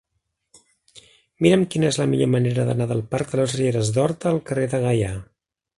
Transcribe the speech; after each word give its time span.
Mira'm 1.47 1.65
quina 1.75 1.89
és 1.91 2.01
la 2.03 2.09
millor 2.15 2.31
manera 2.39 2.67
d'anar 2.71 2.91
del 2.93 3.07
parc 3.15 3.35
de 3.35 3.41
les 3.43 3.59
Rieres 3.61 3.95
d'Horta 3.99 4.35
al 4.35 4.45
carrer 4.51 4.69
del 4.75 4.91
Gaià. 4.91 5.17